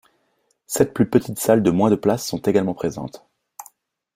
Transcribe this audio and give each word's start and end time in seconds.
Sept 0.65 0.95
plus 0.95 1.07
petites 1.07 1.37
salles 1.37 1.61
de 1.61 1.69
moins 1.69 1.91
de 1.91 1.95
places 1.95 2.25
sont 2.25 2.39
également 2.39 2.73
présentes. 2.73 3.23